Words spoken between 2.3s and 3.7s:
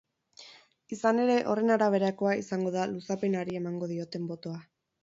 izango da luzapenari